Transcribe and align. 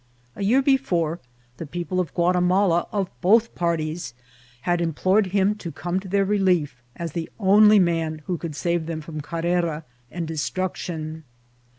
A 0.35 0.43
year 0.43 0.63
before, 0.63 1.19
the 1.57 1.67
people 1.67 1.99
of 1.99 2.11
Guatimala, 2.15 2.87
of 2.91 3.11
both 3.21 3.53
par 3.53 3.77
ties, 3.77 4.15
had 4.61 4.81
implored 4.81 5.27
him 5.27 5.53
to 5.57 5.71
come 5.71 5.99
to 5.99 6.07
their 6.07 6.25
relief, 6.25 6.81
as 6.95 7.11
the 7.11 7.29
only 7.39 7.77
man 7.77 8.23
who 8.25 8.39
could 8.39 8.55
save 8.55 8.87
them 8.87 9.01
from 9.01 9.21
Carrera 9.21 9.83
and 10.09 10.27
de 10.27 10.37
struction. 10.37 11.23